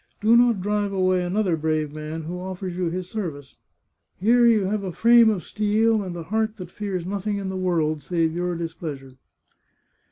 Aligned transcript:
Do 0.19 0.35
not 0.35 0.61
drive 0.63 0.91
away 0.91 1.23
another 1.23 1.55
brave 1.55 1.91
man 1.93 2.23
who 2.23 2.39
offers 2.39 2.75
you 2.75 2.85
his 2.89 3.07
service. 3.07 3.53
Here 4.19 4.47
you 4.47 4.65
have 4.65 4.83
a 4.83 4.91
frame 4.91 5.29
of 5.29 5.43
steel 5.43 6.01
and 6.01 6.15
a 6.17 6.23
heart 6.23 6.57
that 6.57 6.71
fears 6.71 7.05
nothing 7.05 7.37
in 7.37 7.49
the 7.49 7.55
world 7.55 8.01
save 8.01 8.33
your 8.35 8.55
displeasure 8.55 9.17